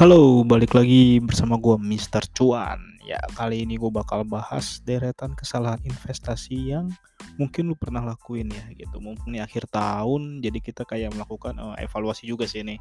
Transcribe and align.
Halo, 0.00 0.40
balik 0.48 0.72
lagi 0.72 1.20
bersama 1.20 1.60
gue 1.60 1.76
Mr. 1.76 2.24
Cuan. 2.32 2.80
Ya, 3.04 3.20
kali 3.36 3.68
ini 3.68 3.76
gue 3.76 3.92
bakal 3.92 4.24
bahas 4.24 4.80
deretan 4.80 5.36
kesalahan 5.36 5.76
investasi 5.84 6.72
yang 6.72 6.88
mungkin 7.36 7.68
lu 7.68 7.76
pernah 7.76 8.00
lakuin 8.08 8.48
ya 8.48 8.64
gitu. 8.80 8.96
Mumpung 8.96 9.36
nih 9.36 9.44
akhir 9.44 9.68
tahun, 9.68 10.40
jadi 10.40 10.56
kita 10.56 10.88
kayak 10.88 11.12
melakukan 11.12 11.52
uh, 11.60 11.76
evaluasi 11.76 12.24
juga 12.24 12.48
sih 12.48 12.64
nih. 12.64 12.80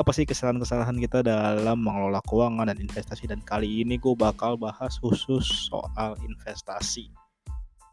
Apa 0.00 0.16
sih 0.16 0.24
kesalahan-kesalahan 0.24 0.96
kita 0.96 1.20
dalam 1.20 1.76
mengelola 1.76 2.24
keuangan 2.24 2.72
dan 2.72 2.80
investasi 2.80 3.28
dan 3.28 3.44
kali 3.44 3.84
ini 3.84 4.00
gue 4.00 4.16
bakal 4.16 4.56
bahas 4.56 4.96
khusus 4.96 5.68
soal 5.68 6.16
investasi. 6.24 7.12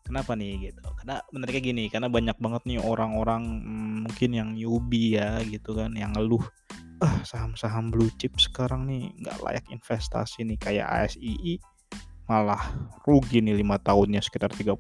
Kenapa 0.08 0.40
nih 0.40 0.72
gitu? 0.72 0.88
Karena 1.04 1.20
menariknya 1.36 1.64
gini, 1.68 1.84
karena 1.92 2.08
banyak 2.08 2.40
banget 2.40 2.64
nih 2.64 2.80
orang-orang 2.80 3.44
hmm, 3.44 3.96
mungkin 4.08 4.30
yang 4.32 4.56
newbie 4.56 5.20
ya 5.20 5.44
gitu 5.52 5.76
kan, 5.76 5.92
yang 6.00 6.16
ngeluh 6.16 6.48
ah 7.04 7.20
saham-saham 7.28 7.92
blue 7.92 8.08
chip 8.16 8.40
sekarang 8.40 8.88
nih 8.88 9.12
nggak 9.20 9.38
layak 9.44 9.66
investasi 9.68 10.48
nih. 10.48 10.58
Kayak 10.58 10.88
ASII 11.12 11.60
malah 12.24 12.72
rugi 13.04 13.44
nih 13.44 13.60
lima 13.60 13.76
tahunnya 13.76 14.24
sekitar 14.24 14.48
30% 14.48 14.80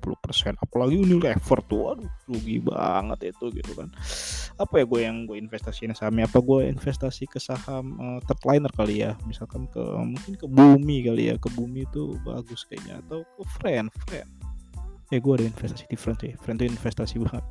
apalagi 0.64 0.96
Unilever 0.96 1.60
tuh 1.68 1.92
aduh 1.92 2.12
rugi 2.32 2.64
banget 2.64 3.36
itu 3.36 3.52
gitu 3.52 3.72
kan. 3.76 3.92
Apa 4.56 4.80
ya 4.80 4.86
gue 4.88 5.00
yang 5.04 5.28
gue 5.28 5.36
investasiin 5.36 5.92
sahamnya? 5.92 6.32
Apa 6.32 6.40
gue 6.40 6.72
investasi 6.72 7.28
ke 7.28 7.44
saham 7.44 8.00
uh, 8.00 8.20
third 8.24 8.42
liner 8.48 8.72
kali 8.72 9.04
ya? 9.04 9.20
Misalkan 9.28 9.68
ke 9.68 9.84
mungkin 9.84 10.34
ke 10.40 10.48
bumi 10.48 11.04
kali 11.04 11.24
ya. 11.30 11.36
Ke 11.36 11.52
bumi 11.52 11.84
itu 11.84 12.16
bagus 12.24 12.64
kayaknya. 12.64 13.04
Atau 13.04 13.28
ke 13.28 13.44
friend 13.60 13.92
friend. 14.08 14.30
Ya 15.12 15.20
gue 15.20 15.34
ada 15.36 15.46
investasi 15.46 15.84
di 15.92 15.98
friend 16.00 16.20
ya 16.24 16.34
friend 16.40 16.58
itu 16.64 16.72
investasi 16.72 17.20
banget. 17.20 17.44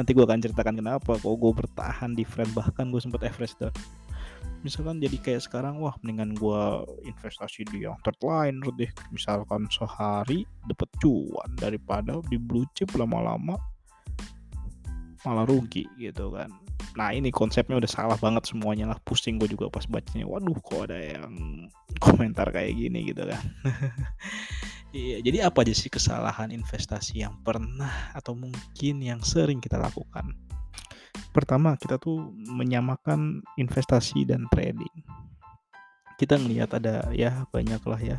Nanti 0.00 0.10
gue 0.16 0.24
akan 0.24 0.40
ceritakan 0.40 0.74
kenapa 0.80 1.20
kok 1.20 1.36
gue 1.36 1.52
bertahan 1.52 2.16
di 2.16 2.24
friend. 2.24 2.48
Bahkan 2.56 2.88
gue 2.88 3.00
sempat 3.04 3.20
average 3.28 3.60
down 3.60 3.76
misalkan 4.66 4.98
jadi 4.98 5.16
kayak 5.18 5.42
sekarang 5.44 5.78
wah 5.78 5.94
mendingan 6.02 6.34
gue 6.34 6.62
investasi 7.06 7.66
di 7.70 7.86
yang 7.86 7.98
third 8.02 8.18
deh. 8.74 8.90
Misalkan 9.14 9.70
sehari 9.70 10.42
dapat 10.66 10.88
cuan 10.98 11.50
daripada 11.58 12.18
di 12.26 12.36
blue 12.36 12.66
chip 12.74 12.90
lama-lama 12.98 13.58
malah 15.26 15.44
rugi 15.46 15.86
gitu 15.98 16.30
kan. 16.34 16.50
Nah 16.94 17.14
ini 17.14 17.30
konsepnya 17.30 17.78
udah 17.78 17.90
salah 17.90 18.18
banget 18.18 18.50
semuanya 18.50 18.90
lah. 18.90 18.98
Pusing 19.02 19.38
gue 19.38 19.50
juga 19.50 19.70
pas 19.70 19.86
bacanya. 19.86 20.26
Waduh 20.26 20.58
kok 20.58 20.90
ada 20.90 20.98
yang 20.98 21.34
komentar 22.04 22.50
kayak 22.50 22.74
gini 22.74 23.10
gitu 23.14 23.26
kan. 23.26 23.42
Iya 24.88 25.20
jadi 25.20 25.44
apa 25.44 25.68
aja 25.68 25.76
sih 25.76 25.92
kesalahan 25.92 26.48
investasi 26.48 27.20
yang 27.20 27.36
pernah 27.44 28.08
atau 28.16 28.32
mungkin 28.32 29.04
yang 29.04 29.20
sering 29.20 29.60
kita 29.60 29.76
lakukan 29.76 30.32
pertama 31.38 31.78
kita 31.78 32.02
tuh 32.02 32.34
menyamakan 32.34 33.46
investasi 33.54 34.26
dan 34.26 34.50
trading. 34.50 34.90
Kita 36.18 36.34
ngelihat 36.34 36.74
ada 36.82 37.06
ya 37.14 37.46
banyak 37.54 37.78
lah 37.86 38.00
ya 38.02 38.18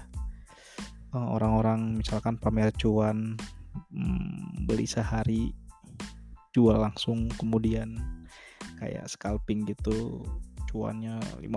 eh, 1.12 1.28
orang-orang 1.36 2.00
misalkan 2.00 2.40
pamer 2.40 2.72
cuan 2.80 3.36
hmm, 3.92 4.64
beli 4.64 4.88
sehari 4.88 5.52
jual 6.56 6.80
langsung 6.80 7.28
kemudian 7.36 8.00
kayak 8.80 9.06
scalping 9.12 9.68
gitu 9.68 10.24
cuannya 10.72 11.20
5% 11.44 11.52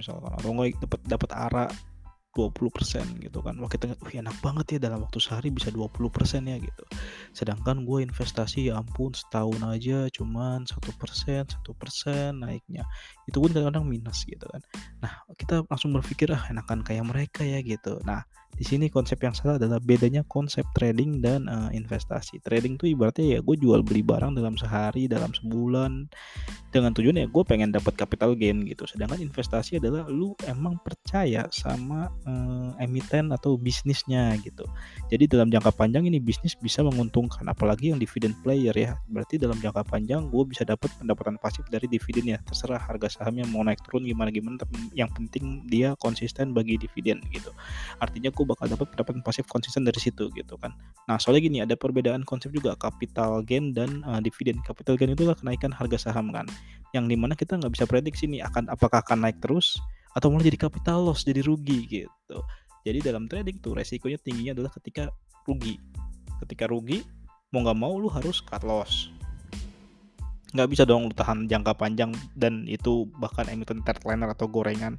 misalkan 0.00 0.32
atau 0.32 0.50
enggak 0.52 0.76
dapat 0.82 1.00
dapat 1.06 1.30
ara 1.32 1.66
20% 2.36 3.24
gitu 3.24 3.38
kan. 3.40 3.56
Wah 3.56 3.70
kita 3.72 3.96
wih 4.04 4.20
enak 4.20 4.36
banget 4.44 4.76
ya 4.76 4.92
dalam 4.92 5.00
waktu 5.00 5.16
sehari 5.16 5.48
bisa 5.48 5.72
20% 5.72 5.96
ya 6.44 6.60
gitu. 6.60 6.84
Sedangkan 7.32 7.88
gue 7.88 8.04
investasi 8.04 8.68
ya 8.68 8.76
ampun 8.76 9.16
setahun 9.16 9.64
aja 9.64 10.12
cuman 10.12 10.68
satu 10.68 10.92
persen 11.00 11.48
satu 11.48 11.72
persen 11.72 12.44
naiknya. 12.44 12.84
Itu 13.24 13.40
pun 13.40 13.56
kadang-kadang 13.56 13.88
minus 13.88 14.28
gitu 14.28 14.44
kan. 14.44 14.60
Nah 15.00 15.24
kita 15.40 15.64
langsung 15.64 15.96
berpikir 15.96 16.28
ah 16.36 16.44
enakan 16.52 16.84
kayak 16.84 17.08
mereka 17.08 17.40
ya 17.40 17.64
gitu. 17.64 17.96
Nah 18.04 18.28
di 18.56 18.64
sini 18.64 18.88
konsep 18.88 19.20
yang 19.20 19.36
salah 19.36 19.60
adalah 19.60 19.76
bedanya 19.76 20.24
konsep 20.24 20.64
trading 20.72 21.20
dan 21.20 21.44
uh, 21.44 21.68
investasi. 21.72 22.40
Trading 22.40 22.80
tuh 22.80 22.88
ibaratnya 22.88 23.36
ya 23.36 23.40
gue 23.44 23.56
jual 23.60 23.84
beli 23.84 24.00
barang 24.00 24.32
dalam 24.32 24.56
sehari, 24.56 25.04
dalam 25.04 25.28
sebulan 25.36 26.08
dengan 26.76 26.92
tujuan 26.92 27.16
ya 27.16 27.26
gue 27.26 27.42
pengen 27.48 27.72
dapat 27.72 27.96
capital 27.96 28.36
gain 28.36 28.68
gitu. 28.68 28.84
Sedangkan 28.84 29.16
investasi 29.24 29.80
adalah 29.80 30.04
lu 30.12 30.36
emang 30.44 30.76
percaya 30.84 31.48
sama 31.48 32.12
uh, 32.28 32.76
emiten 32.76 33.32
atau 33.32 33.56
bisnisnya 33.56 34.36
gitu. 34.44 34.68
Jadi 35.08 35.24
dalam 35.32 35.48
jangka 35.48 35.72
panjang 35.72 36.04
ini 36.04 36.20
bisnis 36.20 36.52
bisa 36.52 36.84
menguntungkan 36.84 37.48
apalagi 37.48 37.94
yang 37.94 37.98
dividend 38.02 38.36
player 38.44 38.76
ya. 38.76 39.00
Berarti 39.08 39.40
dalam 39.40 39.56
jangka 39.56 39.88
panjang 39.88 40.28
gue 40.28 40.42
bisa 40.44 40.68
dapat 40.68 40.92
pendapatan 41.00 41.40
pasif 41.40 41.64
dari 41.72 41.88
dividen 41.88 42.28
ya. 42.28 42.38
Terserah 42.44 42.82
harga 42.82 43.08
sahamnya 43.08 43.48
mau 43.48 43.64
naik 43.64 43.80
turun 43.88 44.04
gimana 44.04 44.28
gimana 44.28 44.60
yang 44.92 45.08
penting 45.16 45.64
dia 45.70 45.96
konsisten 46.02 46.52
bagi 46.52 46.76
dividen 46.76 47.24
gitu. 47.32 47.48
Artinya 48.02 48.28
gue 48.28 48.44
bakal 48.44 48.68
dapat 48.68 48.92
pendapatan 48.92 49.24
pasif 49.24 49.48
konsisten 49.48 49.88
dari 49.88 49.96
situ 49.96 50.28
gitu 50.36 50.60
kan. 50.60 50.76
Nah 51.08 51.16
soalnya 51.16 51.42
gini 51.48 51.58
ada 51.64 51.78
perbedaan 51.78 52.26
konsep 52.26 52.52
juga 52.52 52.74
capital 52.76 53.40
gain 53.46 53.72
dan 53.72 54.02
uh, 54.04 54.20
dividen. 54.20 54.58
Capital 54.66 54.98
gain 54.98 55.14
itu 55.14 55.24
kenaikan 55.36 55.70
harga 55.70 56.10
saham 56.10 56.32
kan, 56.32 56.48
yang 56.94 57.10
di 57.10 57.16
mana 57.18 57.36
kita 57.36 57.58
nggak 57.58 57.72
bisa 57.72 57.84
prediksi 57.84 58.30
nih 58.30 58.46
akan 58.46 58.72
apakah 58.72 59.02
akan 59.04 59.26
naik 59.26 59.38
terus 59.42 59.76
atau 60.16 60.32
malah 60.32 60.48
jadi 60.48 60.68
capital 60.68 61.04
loss 61.04 61.26
jadi 61.26 61.44
rugi 61.44 61.86
gitu. 61.86 62.38
Jadi 62.86 62.98
dalam 63.02 63.26
trading 63.26 63.58
tuh 63.58 63.74
resikonya 63.76 64.16
tingginya 64.22 64.56
adalah 64.56 64.72
ketika 64.78 65.10
rugi. 65.44 65.76
Ketika 66.46 66.70
rugi 66.70 67.02
mau 67.50 67.62
nggak 67.62 67.78
mau 67.78 67.94
lu 67.98 68.10
harus 68.10 68.42
cut 68.42 68.62
loss 68.66 69.10
nggak 70.56 70.70
bisa 70.72 70.88
dong 70.88 71.10
lu 71.10 71.14
tahan 71.14 71.44
jangka 71.44 71.76
panjang 71.76 72.14
dan 72.32 72.64
itu 72.64 73.04
bahkan 73.20 73.44
emiten 73.50 73.84
third 73.84 74.00
liner 74.08 74.32
atau 74.32 74.48
gorengan 74.48 74.96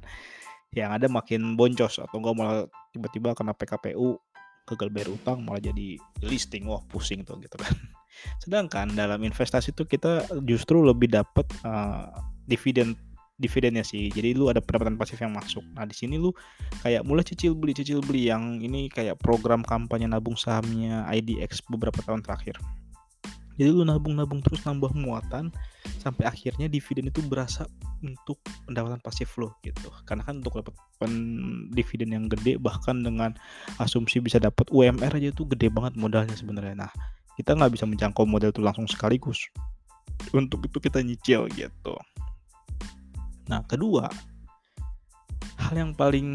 yang 0.76 0.94
ada 0.94 1.10
makin 1.10 1.58
boncos 1.58 1.98
atau 1.98 2.20
enggak 2.20 2.36
malah 2.36 2.58
tiba-tiba 2.94 3.34
kena 3.34 3.56
PKPU 3.56 4.20
gagal 4.68 4.88
bayar 4.94 5.08
utang 5.10 5.42
malah 5.42 5.58
jadi 5.58 5.96
listing 6.22 6.68
wah 6.68 6.84
pusing 6.86 7.24
tuh 7.24 7.40
gitu 7.40 7.56
kan 7.58 7.74
sedangkan 8.42 8.92
dalam 8.94 9.20
investasi 9.24 9.74
itu 9.74 9.84
kita 9.84 10.26
justru 10.46 10.80
lebih 10.80 11.12
dapat 11.12 11.46
uh, 11.66 12.10
dividen 12.48 12.96
dividennya 13.38 13.86
sih. 13.86 14.10
Jadi 14.10 14.34
lu 14.34 14.50
ada 14.50 14.58
pendapatan 14.58 14.98
pasif 14.98 15.22
yang 15.22 15.30
masuk. 15.30 15.62
Nah 15.78 15.86
di 15.86 15.94
sini 15.94 16.18
lu 16.18 16.34
kayak 16.82 17.06
mulai 17.06 17.22
cicil 17.22 17.54
beli 17.54 17.72
cicil 17.72 18.02
beli 18.02 18.26
yang 18.26 18.58
ini 18.58 18.90
kayak 18.90 19.16
program 19.22 19.62
kampanye 19.62 20.10
nabung 20.10 20.34
sahamnya 20.34 21.06
IDX 21.06 21.62
beberapa 21.70 22.02
tahun 22.02 22.26
terakhir. 22.26 22.58
Jadi 23.58 23.74
lu 23.74 23.82
nabung-nabung 23.82 24.38
terus 24.38 24.62
nambah 24.62 24.94
muatan 24.94 25.50
sampai 25.98 26.30
akhirnya 26.30 26.70
dividen 26.70 27.10
itu 27.10 27.18
berasa 27.26 27.66
untuk 28.06 28.38
pendapatan 28.70 29.02
pasif 29.02 29.34
lo 29.34 29.58
gitu. 29.66 29.90
Karena 30.06 30.22
kan 30.22 30.38
untuk 30.38 30.62
dapat 30.62 30.74
dividen 31.74 32.14
yang 32.14 32.30
gede 32.30 32.58
bahkan 32.62 33.02
dengan 33.02 33.34
asumsi 33.82 34.22
bisa 34.22 34.38
dapat 34.38 34.70
UMR 34.70 35.10
aja 35.10 35.34
tuh 35.34 35.50
gede 35.50 35.74
banget 35.74 35.98
modalnya 35.98 36.38
sebenarnya. 36.38 36.86
Nah 36.86 36.92
kita 37.38 37.54
nggak 37.54 37.78
bisa 37.78 37.86
menjangkau 37.86 38.26
modal 38.26 38.50
itu 38.50 38.58
langsung 38.58 38.90
sekaligus. 38.90 39.46
Untuk 40.34 40.66
itu 40.66 40.82
kita 40.82 40.98
nyicil 40.98 41.46
gitu. 41.54 41.94
Nah 43.46 43.62
kedua 43.70 44.10
hal 45.58 45.74
yang 45.74 45.92
paling 45.94 46.26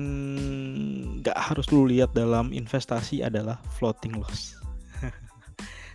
nggak 1.19 1.35
harus 1.35 1.67
lu 1.75 1.89
lihat 1.89 2.15
dalam 2.15 2.55
investasi 2.55 3.23
adalah 3.23 3.59
floating 3.75 4.15
loss 4.19 4.62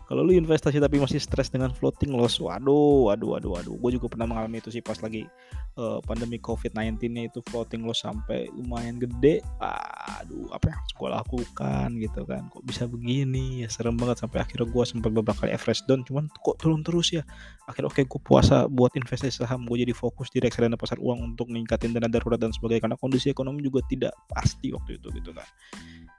kalau 0.09 0.25
lu 0.25 0.33
investasi 0.33 0.81
tapi 0.81 0.97
masih 0.97 1.21
stres 1.21 1.53
dengan 1.53 1.69
floating 1.69 2.17
loss 2.17 2.41
waduh 2.41 3.13
waduh 3.13 3.37
waduh 3.37 3.61
waduh. 3.61 3.77
Gue 3.77 3.93
juga 3.93 4.09
pernah 4.09 4.25
mengalami 4.25 4.65
itu 4.65 4.73
sih 4.73 4.81
pas 4.81 4.97
lagi 5.05 5.29
uh, 5.77 6.01
pandemi 6.01 6.41
covid-19 6.41 6.97
nya 7.13 7.29
itu 7.29 7.45
floating 7.53 7.85
loss 7.85 8.09
sampai 8.09 8.49
lumayan 8.57 8.97
gede. 8.97 9.45
Aduh 9.61 10.49
apa 10.49 10.73
yang 10.73 10.77
harus 10.81 10.93
gue 10.97 11.09
lakukan 11.13 11.89
gitu 12.01 12.21
kan? 12.25 12.49
Kok 12.49 12.65
bisa 12.65 12.89
begini? 12.89 13.61
Ya 13.61 13.69
serem 13.69 14.01
banget 14.01 14.25
sampai 14.25 14.49
akhirnya 14.49 14.65
gue 14.65 14.85
sempat 14.89 15.13
beberapa 15.13 15.45
kali 15.45 15.53
average 15.53 15.85
down 15.85 16.01
cuman 16.09 16.33
kok 16.41 16.57
turun 16.57 16.81
terus 16.81 17.13
ya? 17.13 17.21
Akhirnya 17.69 17.93
oke 17.93 18.01
okay, 18.01 18.09
gue 18.09 18.21
puasa 18.25 18.65
buat 18.65 18.97
investasi 18.97 19.45
saham 19.45 19.69
gue 19.69 19.85
jadi 19.85 19.93
fokus 19.93 20.33
di 20.33 20.41
reksadana 20.41 20.81
pasar 20.81 20.97
uang 20.97 21.37
untuk 21.37 21.53
meningkatin 21.53 21.93
dana 21.93 22.09
darurat 22.09 22.41
dan 22.41 22.49
sebagainya 22.49 22.89
karena 22.89 22.97
kondisi 22.97 23.29
ekonomi 23.29 23.61
juga 23.61 23.85
tidak 23.85 24.17
pasti 24.25 24.73
waktu 24.73 24.97
itu 24.97 25.13
gitu 25.21 25.37
kan. 25.37 25.45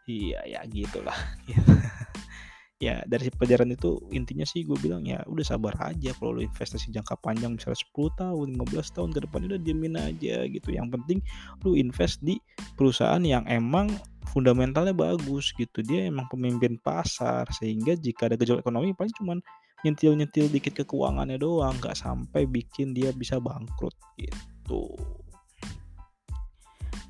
Iya 0.05 0.41
ya 0.45 0.61
gitulah 0.69 1.17
ya 2.79 3.03
dari 3.03 3.27
pelajaran 3.27 3.75
itu 3.75 3.99
intinya 4.15 4.47
sih 4.47 4.63
gue 4.63 4.79
bilang 4.79 5.03
ya 5.03 5.19
udah 5.27 5.43
sabar 5.43 5.75
aja 5.83 6.15
kalau 6.15 6.39
lo 6.39 6.41
investasi 6.41 6.95
jangka 6.95 7.19
panjang 7.19 7.59
misalnya 7.59 7.75
10 7.75 8.15
tahun 8.15 8.47
15 8.55 8.95
tahun 8.95 9.09
ke 9.11 9.19
depan 9.27 9.39
udah 9.51 9.59
diemin 9.59 9.95
aja 9.99 10.47
gitu. 10.47 10.71
Yang 10.71 10.87
penting 10.95 11.19
lu 11.67 11.75
invest 11.75 12.23
di 12.23 12.39
perusahaan 12.79 13.19
yang 13.19 13.43
emang 13.51 13.91
fundamentalnya 14.31 14.95
bagus 14.95 15.51
gitu. 15.59 15.83
Dia 15.83 16.07
emang 16.07 16.31
pemimpin 16.31 16.79
pasar 16.79 17.51
sehingga 17.51 17.99
jika 17.99 18.31
ada 18.31 18.39
gejolak 18.39 18.63
ekonomi 18.63 18.95
paling 18.95 19.11
cuman 19.19 19.37
nyentil-nyentil 19.83 20.47
dikit 20.47 20.79
ke 20.79 20.83
keuangannya 20.87 21.35
doang 21.35 21.75
nggak 21.83 21.99
sampai 21.99 22.47
bikin 22.47 22.95
dia 22.95 23.11
bisa 23.11 23.43
bangkrut 23.43 23.95
gitu. 24.15 24.95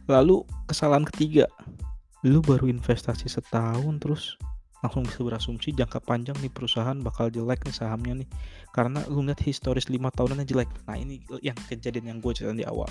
Lalu 0.10 0.42
kesalahan 0.66 1.06
ketiga 1.06 1.46
lu 2.26 2.42
baru 2.42 2.66
investasi 2.66 3.30
setahun 3.30 4.02
terus 4.02 4.34
langsung 4.80 5.04
bisa 5.04 5.20
berasumsi 5.24 5.76
jangka 5.76 6.00
panjang 6.04 6.36
nih 6.40 6.52
perusahaan 6.52 6.96
bakal 7.04 7.28
jelek 7.28 7.64
nih 7.68 7.76
sahamnya 7.76 8.24
nih. 8.24 8.30
Karena 8.72 9.04
lu 9.12 9.24
lihat 9.24 9.44
historis 9.44 9.92
lima 9.92 10.08
tahunan 10.12 10.48
jelek. 10.48 10.72
Nah 10.88 10.96
ini 10.96 11.20
yang 11.44 11.58
kejadian 11.68 12.16
yang 12.16 12.18
gue 12.24 12.32
cerita 12.32 12.56
di 12.56 12.64
awal. 12.64 12.88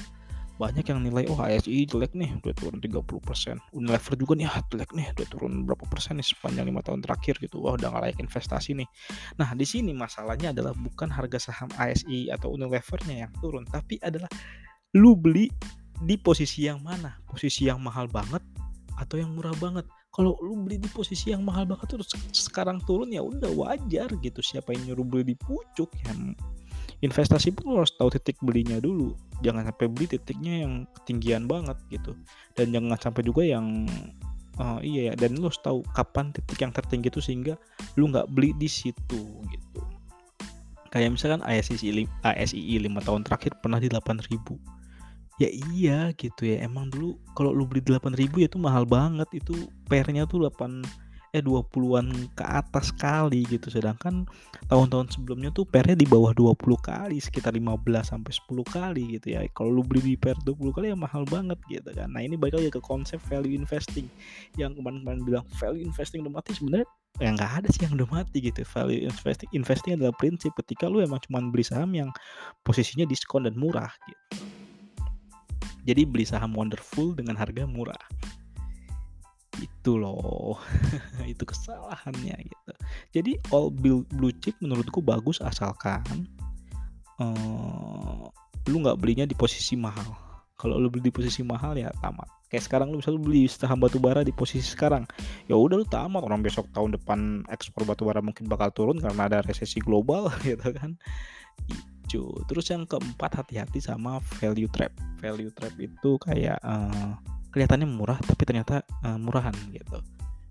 Banyak 0.58 0.90
yang 0.90 1.06
nilai 1.06 1.31
oh 1.31 1.38
ASI 1.38 1.87
jelek 1.87 2.19
nih 2.19 2.35
udah 2.43 2.50
turun 2.58 2.82
30% 2.82 3.79
Unilever 3.79 4.14
juga 4.19 4.32
nih 4.35 4.50
ah 4.50 4.58
jelek 4.67 4.90
nih 4.90 5.06
udah 5.14 5.26
turun 5.31 5.52
berapa 5.62 5.87
persen 5.87 6.19
nih 6.19 6.26
sepanjang 6.26 6.67
lima 6.67 6.82
tahun 6.82 7.00
terakhir 7.00 7.38
gitu. 7.38 7.62
Wah 7.62 7.79
udah 7.79 7.94
gak 7.94 8.02
layak 8.11 8.19
investasi 8.19 8.75
nih. 8.75 8.88
Nah 9.38 9.55
di 9.55 9.62
sini 9.62 9.94
masalahnya 9.94 10.50
adalah 10.50 10.75
bukan 10.75 11.08
harga 11.08 11.38
saham 11.38 11.70
ASI 11.79 12.29
atau 12.34 12.58
Unilevernya 12.58 13.25
yang 13.25 13.32
turun 13.38 13.64
tapi 13.70 14.02
adalah 14.02 14.29
lu 14.99 15.14
beli 15.14 15.46
di 16.02 16.19
posisi 16.19 16.67
yang 16.67 16.82
mana? 16.82 17.23
Posisi 17.25 17.70
yang 17.70 17.79
mahal 17.79 18.11
banget 18.11 18.43
atau 18.99 19.14
yang 19.14 19.31
murah 19.31 19.55
banget 19.62 19.87
kalau 20.19 20.35
lu 20.43 20.59
beli 20.67 20.82
di 20.82 20.91
posisi 20.91 21.31
yang 21.31 21.47
mahal 21.47 21.62
banget 21.62 21.94
terus 21.94 22.11
sekarang 22.35 22.82
turun 22.82 23.15
ya 23.15 23.23
udah 23.23 23.55
wajar 23.55 24.11
gitu. 24.19 24.43
Siapa 24.43 24.75
yang 24.75 24.91
nyuruh 24.91 25.06
beli 25.06 25.31
di 25.31 25.37
pucuk 25.38 25.87
ya 26.03 26.11
investasi 27.06 27.55
pun 27.55 27.79
harus 27.79 27.94
tahu 27.94 28.11
titik 28.11 28.35
belinya 28.43 28.82
dulu. 28.82 29.15
Jangan 29.47 29.70
sampai 29.70 29.87
beli 29.87 30.11
titiknya 30.11 30.67
yang 30.67 30.91
ketinggian 30.99 31.47
banget 31.47 31.79
gitu. 31.94 32.19
Dan 32.59 32.75
jangan 32.75 32.99
sampai 32.99 33.23
juga 33.23 33.47
yang 33.47 33.87
uh, 34.59 34.82
iya 34.82 35.11
ya 35.11 35.12
dan 35.15 35.38
lu 35.38 35.47
harus 35.47 35.62
tahu 35.62 35.87
kapan 35.94 36.35
titik 36.35 36.59
yang 36.67 36.75
tertinggi 36.75 37.15
itu 37.15 37.23
sehingga 37.23 37.55
lu 37.94 38.11
nggak 38.11 38.26
beli 38.35 38.50
di 38.59 38.67
situ 38.67 39.23
gitu. 39.55 39.81
Kayak 40.91 41.15
misalkan 41.15 41.47
ASI 41.47 41.79
ASI 42.26 42.59
5 42.59 43.06
tahun 43.06 43.23
terakhir 43.23 43.55
pernah 43.62 43.79
di 43.79 43.87
8000 43.87 44.35
ya 45.38 45.49
iya 45.73 46.11
gitu 46.19 46.50
ya 46.50 46.67
emang 46.67 46.90
dulu 46.90 47.14
kalau 47.38 47.55
lu 47.55 47.62
beli 47.64 47.82
8000 47.82 48.43
ya 48.43 48.46
itu 48.50 48.58
mahal 48.58 48.82
banget 48.82 49.31
itu 49.31 49.70
pernya 49.87 50.26
tuh 50.26 50.50
8 50.50 50.82
eh 51.37 51.44
20-an 51.44 52.32
ke 52.32 52.44
atas 52.44 52.88
kali 52.96 53.44
gitu. 53.44 53.69
Sedangkan 53.69 54.25
tahun-tahun 54.73 55.12
sebelumnya 55.12 55.52
tuh 55.52 55.69
pernya 55.69 55.93
di 55.93 56.08
bawah 56.08 56.32
20 56.32 56.56
kali 56.81 57.20
sekitar 57.20 57.52
15 57.52 57.85
sampai 58.00 58.32
10 58.32 58.64
kali 58.64 59.02
gitu 59.20 59.37
ya. 59.37 59.44
Kalau 59.52 59.69
lu 59.69 59.82
beli 59.85 60.14
di 60.14 60.17
per 60.17 60.40
20 60.40 60.73
kali 60.73 60.87
ya 60.93 60.96
mahal 60.96 61.29
banget 61.29 61.61
gitu 61.69 61.91
kan. 61.93 62.08
Nah 62.08 62.25
ini 62.25 62.41
balik 62.41 62.56
lagi 62.56 62.73
ke 62.73 62.81
konsep 62.81 63.20
value 63.29 63.52
investing. 63.52 64.08
Yang 64.56 64.81
kemarin-kemarin 64.81 65.23
bilang 65.25 65.44
value 65.61 65.84
investing 65.84 66.25
udah 66.25 66.41
mati 66.41 66.56
sebenarnya 66.56 66.88
ya 67.19 67.29
nggak 67.34 67.52
ada 67.64 67.69
sih 67.69 67.82
yang 67.84 67.93
udah 68.00 68.08
mati 68.08 68.38
gitu. 68.41 68.64
Value 68.64 69.05
investing 69.05 69.49
investing 69.52 69.93
adalah 70.00 70.14
prinsip. 70.17 70.56
Ketika 70.56 70.88
lu 70.88 71.05
emang 71.05 71.20
cuma 71.29 71.44
beli 71.44 71.64
saham 71.64 71.93
yang 71.93 72.08
posisinya 72.64 73.05
diskon 73.05 73.44
dan 73.44 73.52
murah 73.52 73.93
gitu 74.08 74.57
jadi 75.88 76.05
beli 76.05 76.29
saham 76.29 76.52
wonderful 76.52 77.17
dengan 77.17 77.40
harga 77.40 77.64
murah. 77.64 78.05
Itu 79.56 79.96
loh. 79.96 80.61
Itu 81.32 81.49
kesalahannya 81.49 82.37
gitu. 82.44 82.73
Jadi 83.17 83.40
all 83.49 83.73
blue 83.73 84.35
chip 84.44 84.52
menurutku 84.61 85.00
bagus 85.00 85.40
asalkan 85.40 86.29
uh, 87.25 88.29
lu 88.69 88.76
nggak 88.85 89.00
belinya 89.00 89.25
di 89.25 89.32
posisi 89.32 89.81
mahal. 89.81 90.12
Kalau 90.61 90.76
lu 90.76 90.93
beli 90.93 91.08
di 91.08 91.14
posisi 91.14 91.40
mahal 91.40 91.81
ya 91.81 91.88
tamat. 92.05 92.29
Kayak 92.52 92.69
sekarang 92.69 92.93
lu 92.93 93.00
bisa 93.00 93.08
lu 93.08 93.25
beli 93.25 93.49
saham 93.49 93.81
batu 93.81 93.96
bara 93.96 94.20
di 94.20 94.32
posisi 94.32 94.69
sekarang 94.69 95.08
ya 95.49 95.56
udah 95.56 95.81
lu 95.81 95.88
tamat. 95.88 96.20
Orang 96.20 96.44
besok 96.44 96.69
tahun 96.76 97.00
depan 97.00 97.49
ekspor 97.49 97.88
batu 97.88 98.05
bara 98.05 98.20
mungkin 98.20 98.44
bakal 98.44 98.69
turun 98.76 99.00
karena 99.00 99.25
ada 99.25 99.41
resesi 99.41 99.81
global 99.81 100.29
gitu 100.44 100.69
kan 100.76 101.00
itu 102.08 102.25
terus 102.49 102.72
yang 102.72 102.88
keempat 102.88 103.44
hati-hati 103.44 103.84
sama 103.84 104.16
value 104.40 104.72
trap. 104.72 104.96
Value 105.20 105.52
trap 105.52 105.76
itu 105.76 106.16
kayak 106.16 106.56
uh, 106.64 107.12
kelihatannya 107.52 107.84
murah 107.84 108.16
tapi 108.25 108.49
ternyata 108.49 108.81
uh, 109.05 109.20
murahan 109.20 109.52
gitu. 109.69 110.00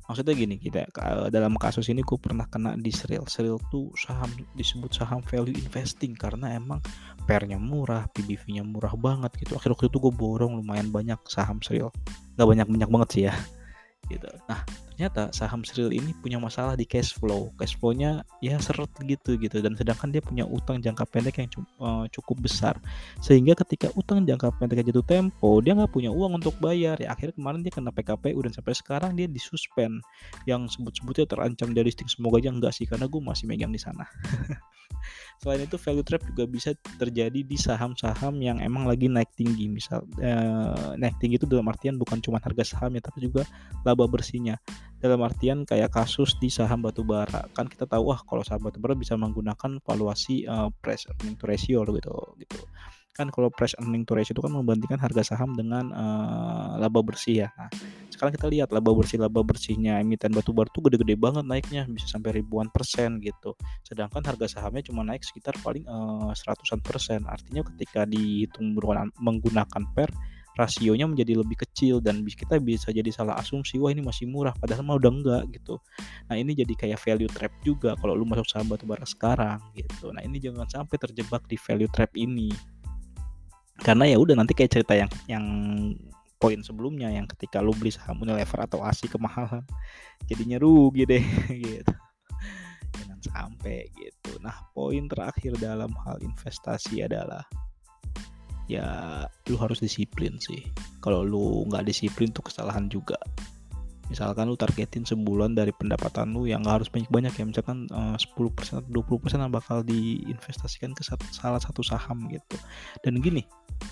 Maksudnya 0.08 0.40
gini 0.40 0.56
kita 0.56 0.88
dalam 1.28 1.60
kasus 1.60 1.92
ini 1.92 2.00
gue 2.00 2.16
pernah 2.16 2.48
kena 2.48 2.80
di 2.80 2.96
Sril 2.96 3.28
Sril 3.28 3.60
tuh 3.68 3.92
saham 4.00 4.32
disebut 4.56 4.96
saham 4.96 5.20
value 5.20 5.52
investing 5.52 6.16
karena 6.16 6.56
emang 6.56 6.80
pernya 7.28 7.60
murah 7.60 8.08
PBV 8.16 8.56
nya 8.56 8.64
murah 8.64 8.96
banget 8.96 9.36
gitu. 9.44 9.60
Akhir 9.60 9.76
waktu 9.76 9.92
itu 9.92 10.00
gue 10.00 10.14
borong 10.16 10.64
lumayan 10.64 10.94
banyak 10.94 11.20
saham 11.28 11.60
Sril 11.60 11.92
nggak 12.40 12.48
banyak 12.48 12.68
banyak 12.70 12.90
banget 12.94 13.10
sih 13.12 13.24
ya 13.28 13.36
gitu. 14.08 14.30
Nah 14.48 14.64
ternyata 14.98 15.30
saham 15.30 15.62
Sril 15.62 15.94
ini 15.94 16.10
punya 16.26 16.42
masalah 16.42 16.74
di 16.74 16.82
cash 16.82 17.14
flow. 17.14 17.54
Cash 17.62 17.78
flow-nya 17.78 18.26
ya 18.42 18.58
seret 18.58 18.90
gitu 19.06 19.38
gitu. 19.38 19.62
Dan 19.62 19.78
sedangkan 19.78 20.10
dia 20.10 20.26
punya 20.26 20.42
utang 20.50 20.82
jangka 20.82 21.06
pendek 21.14 21.38
yang 21.38 21.54
uh, 21.78 22.10
cukup 22.10 22.42
besar. 22.42 22.74
Sehingga 23.22 23.54
ketika 23.54 23.94
utang 23.94 24.26
jangka 24.26 24.58
pendek 24.58 24.90
jatuh 24.90 25.06
tempo 25.06 25.62
dia 25.62 25.78
nggak 25.78 25.94
punya 25.94 26.10
uang 26.10 26.42
untuk 26.42 26.58
bayar. 26.58 26.98
Ya 26.98 27.14
akhirnya 27.14 27.38
kemarin 27.38 27.62
dia 27.62 27.70
kena 27.70 27.94
PKPU 27.94 28.42
dan 28.42 28.58
sampai 28.58 28.74
sekarang 28.74 29.14
dia 29.14 29.30
disuspend. 29.30 30.02
Yang 30.50 30.82
sebut-sebutnya 30.82 31.30
terancam 31.30 31.78
dari 31.78 31.94
listing 31.94 32.10
semoga 32.10 32.42
aja 32.42 32.50
enggak 32.50 32.74
sih 32.74 32.90
karena 32.90 33.06
gue 33.06 33.22
masih 33.22 33.46
megang 33.46 33.70
di 33.70 33.78
sana. 33.78 34.10
Selain 35.38 35.62
itu 35.62 35.78
value 35.78 36.02
trap 36.02 36.26
juga 36.26 36.50
bisa 36.50 36.74
terjadi 36.98 37.46
di 37.46 37.58
saham-saham 37.58 38.42
yang 38.42 38.58
emang 38.58 38.90
lagi 38.90 39.06
naik 39.06 39.30
tinggi. 39.38 39.70
Misal 39.70 40.02
eh, 40.18 40.98
naik 40.98 41.22
tinggi 41.22 41.38
itu 41.38 41.46
dalam 41.46 41.70
artian 41.70 42.02
bukan 42.02 42.18
cuma 42.18 42.42
harga 42.42 42.74
sahamnya 42.74 43.06
tapi 43.06 43.30
juga 43.30 43.46
laba 43.86 44.10
bersihnya. 44.10 44.58
Dalam 44.98 45.22
artian 45.22 45.64
kayak 45.64 45.94
kasus 45.94 46.36
di 46.42 46.50
saham 46.50 46.82
batubara. 46.82 47.46
Kan 47.54 47.70
kita 47.70 47.86
tahu 47.86 48.10
wah 48.14 48.20
kalau 48.26 48.42
saham 48.42 48.66
batubara 48.66 48.98
bisa 48.98 49.14
menggunakan 49.14 49.82
valuasi 49.82 50.46
eh, 50.46 50.70
price 50.82 51.06
earning 51.10 51.38
to 51.38 51.46
ratio 51.46 51.86
gitu 51.86 52.14
gitu 52.42 52.60
kan 53.18 53.34
kalau 53.34 53.50
price 53.50 53.74
earning 53.82 54.06
to 54.06 54.14
ratio 54.14 54.38
itu 54.38 54.46
kan 54.46 54.54
membandingkan 54.54 55.02
harga 55.02 55.34
saham 55.34 55.58
dengan 55.58 55.90
uh, 55.90 56.78
laba 56.78 57.02
bersih 57.02 57.42
ya. 57.42 57.50
Nah, 57.58 57.74
sekarang 58.14 58.38
kita 58.38 58.46
lihat 58.46 58.70
laba 58.70 58.94
bersih 58.94 59.18
laba 59.18 59.42
bersihnya 59.42 59.98
emiten 59.98 60.30
batu 60.30 60.54
bara 60.54 60.70
tuh 60.70 60.86
gede-gede 60.86 61.18
banget 61.18 61.42
naiknya 61.42 61.90
bisa 61.90 62.06
sampai 62.06 62.38
ribuan 62.38 62.70
persen 62.70 63.18
gitu. 63.18 63.58
Sedangkan 63.82 64.22
harga 64.22 64.46
sahamnya 64.46 64.86
cuma 64.86 65.02
naik 65.02 65.26
sekitar 65.26 65.58
paling 65.66 65.90
uh, 65.90 66.30
seratusan 66.38 66.78
persen. 66.86 67.26
Artinya 67.26 67.66
ketika 67.74 68.06
dihitung 68.06 68.78
menggunakan 69.18 69.84
per 69.98 70.14
rasionya 70.58 71.06
menjadi 71.06 71.38
lebih 71.38 71.62
kecil 71.62 72.02
dan 72.02 72.26
kita 72.26 72.58
bisa 72.58 72.90
jadi 72.90 73.08
salah 73.14 73.38
asumsi 73.38 73.78
wah 73.78 73.94
ini 73.94 74.02
masih 74.02 74.26
murah 74.26 74.58
padahal 74.58 74.82
mah 74.82 74.98
udah 74.98 75.12
enggak 75.14 75.44
gitu. 75.54 75.78
Nah 76.28 76.36
ini 76.36 76.58
jadi 76.58 76.74
kayak 76.74 77.00
value 77.00 77.30
trap 77.30 77.54
juga 77.62 77.94
kalau 78.02 78.18
lu 78.18 78.26
masuk 78.26 78.50
saham 78.50 78.68
batubara 78.68 79.06
sekarang 79.06 79.62
gitu. 79.78 80.10
Nah 80.10 80.26
ini 80.26 80.42
jangan 80.42 80.66
sampai 80.66 80.98
terjebak 80.98 81.46
di 81.46 81.56
value 81.56 81.90
trap 81.94 82.12
ini 82.18 82.50
karena 83.78 84.10
ya 84.10 84.18
udah 84.18 84.34
nanti 84.34 84.58
kayak 84.58 84.74
cerita 84.74 84.98
yang 84.98 85.12
yang 85.30 85.46
poin 86.38 86.62
sebelumnya 86.62 87.10
yang 87.10 87.26
ketika 87.30 87.62
lu 87.62 87.74
beli 87.74 87.94
saham 87.94 88.22
Unilever 88.22 88.66
atau 88.66 88.82
ASI 88.82 89.10
kemahalan 89.10 89.66
jadinya 90.30 90.58
rugi 90.62 91.06
deh 91.06 91.26
gitu 91.66 91.94
jangan 92.98 93.20
sampai 93.22 93.90
gitu 93.98 94.38
nah 94.42 94.54
poin 94.74 95.06
terakhir 95.10 95.58
dalam 95.58 95.94
hal 96.06 96.22
investasi 96.22 97.06
adalah 97.06 97.46
ya 98.68 98.88
lu 99.48 99.56
harus 99.60 99.80
disiplin 99.80 100.36
sih. 100.40 100.64
Kalau 101.00 101.24
lu 101.24 101.64
nggak 101.72 101.88
disiplin 101.88 102.30
tuh 102.32 102.46
kesalahan 102.46 102.92
juga. 102.92 103.18
Misalkan 104.08 104.48
lu 104.48 104.56
targetin 104.56 105.04
sebulan 105.04 105.52
dari 105.52 105.76
pendapatan 105.76 106.32
lu 106.32 106.48
yang 106.48 106.64
harus 106.64 106.88
banyak-banyak 106.88 107.34
ya 107.36 107.44
misalkan 107.44 107.92
uh, 107.92 108.16
10% 108.16 108.80
atau 108.80 108.88
20% 109.04 109.36
yang 109.36 109.52
bakal 109.52 109.84
diinvestasikan 109.84 110.96
ke 110.96 111.04
salah 111.08 111.60
satu 111.60 111.84
saham 111.84 112.32
gitu. 112.32 112.56
Dan 113.04 113.20
gini 113.20 113.44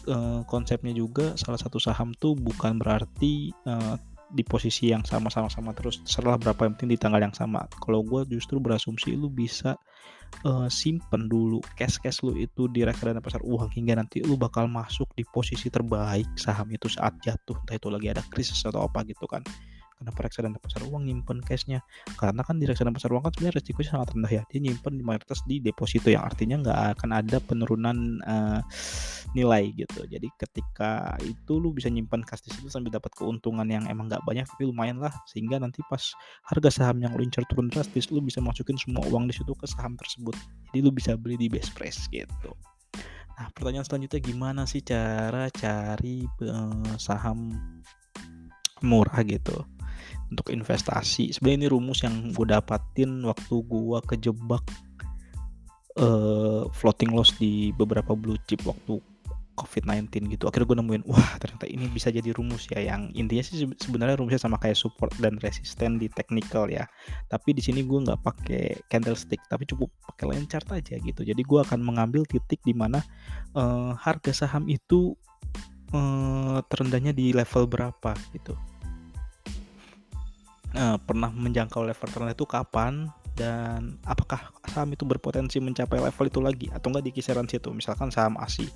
uh, 0.08 0.44
konsepnya 0.48 0.96
juga 0.96 1.36
salah 1.36 1.60
satu 1.60 1.84
saham 1.84 2.15
tuh 2.15 2.32
bukan 2.36 2.79
berarti 2.79 3.51
uh, 3.67 4.00
di 4.32 4.41
posisi 4.41 4.89
yang 4.89 5.05
sama-sama 5.05 5.51
sama 5.51 5.72
terus 5.72 6.01
setelah 6.03 6.39
berapa 6.39 6.65
yang 6.65 6.74
penting 6.79 6.96
di 6.96 7.00
tanggal 7.00 7.22
yang 7.22 7.36
sama. 7.36 7.67
Kalau 7.84 8.01
gue 8.01 8.24
justru 8.32 8.58
berasumsi 8.63 9.20
lu 9.20 9.27
bisa 9.27 9.75
uh, 10.46 10.70
simpen 10.70 11.27
dulu 11.27 11.60
cash 11.75 11.98
cash 12.01 12.22
lu 12.22 12.38
itu 12.38 12.70
di 12.72 12.86
reksadana 12.86 13.20
pasar 13.20 13.41
uang 13.44 13.72
hingga 13.74 13.98
nanti 13.98 14.22
lu 14.22 14.38
bakal 14.38 14.70
masuk 14.70 15.10
di 15.17 15.25
posisi 15.25 15.67
terbaik 15.70 16.38
saham 16.38 16.70
itu 16.72 16.89
saat 16.91 17.17
jatuh. 17.22 17.58
Entah 17.65 17.75
itu 17.77 17.88
lagi 17.89 18.08
ada 18.12 18.24
krisis 18.27 18.62
atau 18.65 18.86
apa 18.86 19.01
gitu 19.08 19.25
kan 19.25 19.46
kenapa 19.95 20.27
reksadana 20.27 20.59
pasar 20.59 20.83
uang 20.85 21.07
nyimpen 21.07 21.39
cashnya? 21.41 21.79
Karena 22.19 22.43
kan 22.43 22.59
di 22.59 22.67
reksadana 22.67 22.95
pasar 22.95 23.11
uang 23.15 23.23
kan 23.25 23.31
sebenarnya 23.35 23.55
resikonya 23.59 23.89
sangat 23.95 24.09
rendah 24.15 24.31
ya. 24.31 24.43
Dia 24.51 24.59
nyimpen 24.61 24.93
di 24.99 25.03
mayoritas 25.03 25.39
di 25.47 25.55
deposito 25.63 26.07
yang 26.11 26.23
artinya 26.27 26.55
nggak 26.61 26.79
akan 26.99 27.09
ada 27.15 27.37
penurunan 27.39 27.97
uh, 28.27 28.59
nilai 29.33 29.71
gitu. 29.75 30.03
Jadi 30.07 30.27
ketika 30.39 31.15
itu 31.23 31.57
lu 31.57 31.71
bisa 31.71 31.87
nyimpen 31.87 32.23
cash 32.23 32.43
di 32.45 32.51
situ 32.53 32.67
sambil 32.67 32.93
dapat 32.93 33.11
keuntungan 33.15 33.65
yang 33.67 33.83
emang 33.87 34.11
nggak 34.11 34.23
banyak 34.27 34.45
tapi 34.45 34.67
lumayan 34.67 34.99
lah. 34.99 35.11
Sehingga 35.31 35.59
nanti 35.59 35.79
pas 35.87 36.13
harga 36.51 36.69
saham 36.69 36.99
yang 36.99 37.15
lu 37.15 37.23
incar 37.23 37.43
turun 37.47 37.71
drastis 37.71 38.11
lu 38.11 38.19
bisa 38.19 38.43
masukin 38.43 38.75
semua 38.75 39.03
uang 39.09 39.31
di 39.31 39.33
situ 39.35 39.51
ke 39.55 39.65
saham 39.65 39.95
tersebut. 39.95 40.35
Jadi 40.71 40.79
lu 40.83 40.91
bisa 40.91 41.15
beli 41.15 41.39
di 41.39 41.47
best 41.47 41.71
price 41.75 42.07
gitu. 42.11 42.51
Nah, 43.35 43.51
pertanyaan 43.51 43.83
selanjutnya 43.83 44.23
gimana 44.23 44.63
sih 44.63 44.79
cara 44.79 45.51
cari 45.51 46.23
uh, 46.47 46.95
saham 46.95 47.51
murah 48.79 49.19
gitu? 49.27 49.75
Untuk 50.32 50.50
investasi 50.50 51.34
sebenarnya 51.36 51.58
ini 51.65 51.67
rumus 51.70 52.01
yang 52.01 52.34
gue 52.34 52.46
dapatin 52.50 53.22
waktu 53.25 53.55
gue 53.62 54.00
kejebak 54.10 54.63
uh, 56.01 56.65
floating 56.74 57.12
loss 57.13 57.36
di 57.38 57.70
beberapa 57.75 58.17
blue 58.17 58.39
chip 58.50 58.63
waktu 58.65 59.00
COVID-19 59.55 60.36
gitu. 60.36 60.51
Akhirnya 60.51 60.67
gue 60.67 60.77
nemuin, 60.84 61.03
wah 61.08 61.39
ternyata 61.39 61.63
ini 61.65 61.88
bisa 61.88 62.12
jadi 62.12 62.36
rumus 62.36 62.67
ya. 62.67 62.84
Yang 62.84 63.15
intinya 63.15 63.44
sih 63.44 63.63
sebenarnya 63.79 64.20
rumusnya 64.20 64.44
sama 64.44 64.60
kayak 64.60 64.75
support 64.75 65.15
dan 65.24 65.39
resisten 65.39 65.96
di 65.96 66.12
technical 66.12 66.67
ya. 66.67 66.84
Tapi 67.32 67.55
di 67.55 67.63
sini 67.63 67.88
gue 67.88 68.03
nggak 68.03 68.20
pakai 68.20 68.84
candlestick, 68.91 69.39
tapi 69.48 69.63
cukup 69.63 69.88
pakai 70.12 70.36
line 70.36 70.48
chart 70.51 70.67
aja 70.75 71.00
gitu. 71.00 71.24
Jadi 71.24 71.41
gue 71.41 71.60
akan 71.63 71.79
mengambil 71.79 72.27
titik 72.27 72.60
di 72.67 72.75
mana 72.75 73.00
uh, 73.55 73.96
harga 73.96 74.36
saham 74.36 74.67
itu 74.67 75.15
eh, 75.96 76.60
terendahnya 76.67 77.15
di 77.15 77.32
level 77.32 77.63
berapa 77.72 78.12
gitu 78.36 78.75
Nah, 80.75 81.00
pernah 81.00 81.32
menjangkau 81.32 81.88
level 81.88 82.10
terendah 82.12 82.36
itu 82.36 82.44
kapan? 82.44 83.08
Dan 83.36 84.00
apakah 84.08 84.51
saham 84.63 84.96
itu 84.96 85.03
berpotensi 85.03 85.60
mencapai 85.60 86.00
level 86.00 86.27
itu 86.27 86.39
lagi 86.39 86.67
atau 86.72 86.88
enggak 86.91 87.03
di 87.08 87.12
kisaran 87.15 87.48
situ? 87.48 87.67
Misalkan 87.72 88.08
saham 88.08 88.39
ASI 88.39 88.67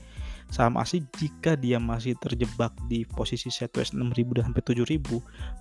saham 0.49 0.81
ASI 0.81 1.05
jika 1.21 1.53
dia 1.53 1.77
masih 1.77 2.17
terjebak 2.17 2.73
di 2.89 3.05
posisi 3.05 3.53
sideways 3.53 3.93
6000 3.93 4.41
dan 4.41 4.43
sampai 4.49 4.63
7000 4.65 4.97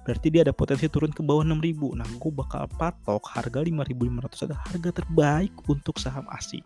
berarti 0.04 0.26
dia 0.32 0.40
ada 0.48 0.56
potensi 0.56 0.88
turun 0.88 1.12
ke 1.12 1.20
bawah 1.20 1.44
6000 1.44 2.00
nah 2.00 2.08
gue 2.08 2.32
bakal 2.32 2.64
patok 2.80 3.24
harga 3.28 3.60
5500 3.60 4.48
adalah 4.48 4.60
harga 4.72 4.90
terbaik 5.04 5.52
untuk 5.68 6.00
saham 6.00 6.24
ASI 6.32 6.64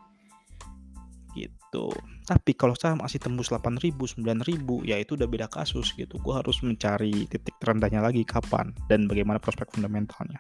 gitu. 1.33 1.89
Tapi 2.29 2.53
kalau 2.53 2.77
saham 2.77 3.01
masih 3.01 3.19
tembus 3.19 3.49
8000, 3.49 3.93
9000 3.93 4.89
ya 4.89 4.97
itu 5.01 5.17
udah 5.17 5.29
beda 5.29 5.47
kasus 5.49 5.93
gitu. 5.97 6.21
Gue 6.21 6.35
harus 6.37 6.61
mencari 6.61 7.27
titik 7.29 7.57
terendahnya 7.59 8.05
lagi 8.05 8.23
kapan 8.23 8.73
dan 8.87 9.09
bagaimana 9.09 9.41
prospek 9.41 9.73
fundamentalnya. 9.73 10.39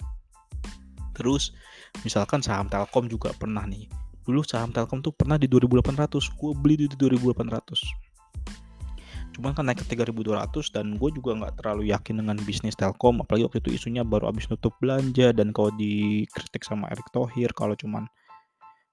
Terus 1.13 1.53
misalkan 2.05 2.41
saham 2.41 2.69
Telkom 2.69 3.09
juga 3.09 3.33
pernah 3.37 3.65
nih. 3.69 3.89
Dulu 4.23 4.41
saham 4.47 4.71
Telkom 4.71 5.03
tuh 5.03 5.13
pernah 5.13 5.35
di 5.37 5.51
2800, 5.51 6.09
gue 6.39 6.53
beli 6.55 6.87
di 6.87 6.87
2800. 6.89 8.13
Cuman 9.33 9.57
kan 9.57 9.65
naik 9.65 9.81
ke 9.81 9.97
3200 9.97 10.77
dan 10.77 11.01
gue 11.01 11.11
juga 11.17 11.33
nggak 11.33 11.65
terlalu 11.65 11.89
yakin 11.89 12.21
dengan 12.21 12.37
bisnis 12.45 12.77
Telkom 12.77 13.25
apalagi 13.25 13.49
waktu 13.49 13.59
itu 13.65 13.81
isunya 13.81 14.05
baru 14.05 14.29
habis 14.29 14.45
nutup 14.53 14.77
belanja 14.77 15.33
dan 15.33 15.57
kalau 15.57 15.73
dikritik 15.73 16.61
sama 16.61 16.93
Erick 16.93 17.09
Thohir 17.17 17.49
kalau 17.57 17.73
cuman 17.73 18.05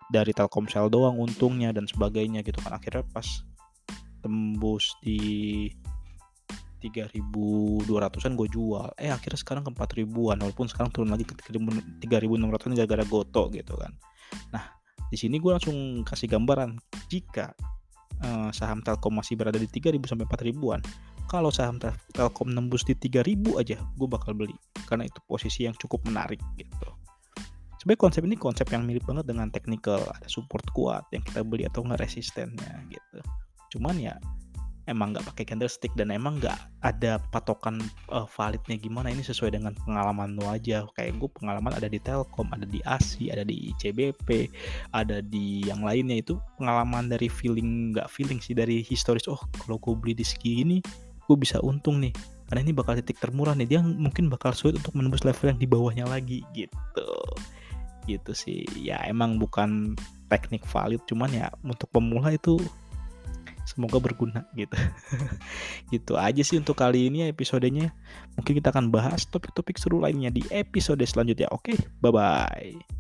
dari 0.10 0.34
Telkomsel 0.34 0.90
doang 0.90 1.18
untungnya 1.18 1.70
dan 1.72 1.86
sebagainya 1.86 2.42
gitu 2.42 2.60
kan. 2.66 2.78
Akhirnya 2.78 3.06
pas 3.10 3.26
tembus 4.20 4.98
di 5.06 5.70
3200-an 6.82 8.34
gue 8.36 8.48
jual. 8.52 8.88
Eh 9.00 9.12
akhirnya 9.12 9.40
sekarang 9.40 9.64
ke 9.68 9.72
4000-an 9.76 10.38
walaupun 10.42 10.68
sekarang 10.68 10.92
turun 10.92 11.12
lagi 11.14 11.28
ke 11.28 11.36
3600-an 11.38 12.72
gara-gara 12.76 13.06
goto 13.08 13.52
gitu 13.52 13.76
kan. 13.76 13.92
Nah 14.56 14.80
di 15.10 15.18
sini 15.18 15.42
gue 15.42 15.52
langsung 15.52 16.06
kasih 16.06 16.30
gambaran 16.30 16.78
jika 17.10 17.52
uh, 18.24 18.50
saham 18.54 18.86
Telkom 18.86 19.18
masih 19.18 19.36
berada 19.36 19.58
di 19.58 19.66
3000 19.66 19.98
sampai 20.06 20.26
4000-an 20.30 20.82
kalau 21.30 21.50
saham 21.54 21.82
Telkom 22.14 22.54
nembus 22.54 22.86
di 22.86 22.94
3000 22.94 23.62
aja 23.62 23.78
gue 23.82 24.08
bakal 24.10 24.38
beli 24.38 24.54
karena 24.86 25.10
itu 25.10 25.18
posisi 25.26 25.66
yang 25.66 25.74
cukup 25.78 26.06
menarik 26.06 26.42
gitu 26.58 26.90
sebenarnya 27.80 28.04
konsep 28.04 28.22
ini 28.28 28.36
konsep 28.36 28.68
yang 28.68 28.84
mirip 28.84 29.08
banget 29.08 29.32
dengan 29.32 29.48
technical 29.48 30.04
ada 30.04 30.28
support 30.28 30.68
kuat 30.76 31.08
yang 31.16 31.24
kita 31.24 31.48
beli 31.48 31.64
atau 31.64 31.88
nggak 31.88 32.04
resistennya 32.04 32.84
gitu. 32.92 33.20
Cuman 33.72 33.96
ya 33.96 34.20
emang 34.92 35.16
nggak 35.16 35.32
pakai 35.32 35.46
candlestick 35.48 35.94
dan 35.96 36.12
emang 36.12 36.44
nggak 36.44 36.60
ada 36.84 37.22
patokan 37.32 37.80
uh, 38.12 38.26
validnya 38.26 38.76
gimana 38.76 39.14
ini 39.14 39.24
sesuai 39.24 39.56
dengan 39.56 39.72
pengalaman 39.88 40.36
lo 40.36 40.52
aja. 40.52 40.84
Kayak 41.00 41.24
gue 41.24 41.30
pengalaman 41.40 41.72
ada 41.72 41.88
di 41.88 42.04
Telkom 42.04 42.52
ada 42.52 42.68
di 42.68 42.84
ASI 42.84 43.32
ada 43.32 43.48
di 43.48 43.72
ICBP 43.72 44.52
ada 44.92 45.24
di 45.24 45.64
yang 45.64 45.80
lainnya. 45.80 46.20
Itu 46.20 46.36
pengalaman 46.60 47.08
dari 47.08 47.32
feeling 47.32 47.96
nggak 47.96 48.12
feeling 48.12 48.44
sih 48.44 48.52
dari 48.52 48.84
historis 48.84 49.24
oh 49.32 49.40
kalau 49.64 49.80
gue 49.80 49.96
beli 49.96 50.14
di 50.20 50.28
segini 50.28 50.84
gue 51.32 51.38
bisa 51.40 51.64
untung 51.64 52.04
nih. 52.04 52.12
Karena 52.50 52.66
ini 52.66 52.74
bakal 52.74 52.98
titik 53.00 53.22
termurah 53.22 53.56
nih 53.56 53.70
dia 53.70 53.80
mungkin 53.80 54.28
bakal 54.28 54.52
sulit 54.52 54.82
untuk 54.82 54.98
menembus 55.00 55.22
level 55.22 55.54
yang 55.54 55.62
di 55.62 55.70
bawahnya 55.70 56.10
lagi 56.10 56.42
gitu 56.58 57.14
gitu 58.10 58.34
sih. 58.34 58.66
Ya 58.74 58.98
emang 59.06 59.38
bukan 59.38 59.94
teknik 60.30 60.66
valid 60.66 61.02
cuman 61.06 61.30
ya 61.30 61.48
untuk 61.62 61.90
pemula 61.94 62.34
itu 62.34 62.58
semoga 63.70 64.02
berguna 64.02 64.50
gitu. 64.58 64.74
Gitu 65.94 66.18
aja 66.18 66.42
sih 66.42 66.58
untuk 66.58 66.74
kali 66.74 67.14
ini 67.14 67.30
episodenya. 67.30 67.94
Mungkin 68.34 68.58
kita 68.58 68.74
akan 68.74 68.90
bahas 68.90 69.30
topik-topik 69.30 69.78
seru 69.78 70.02
lainnya 70.02 70.34
di 70.34 70.42
episode 70.50 71.06
selanjutnya. 71.06 71.54
Oke 71.54 71.78
bye 72.02 72.10
bye 72.10 72.99